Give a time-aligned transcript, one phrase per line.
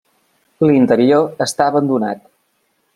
[0.69, 2.29] L'interior està abandonat.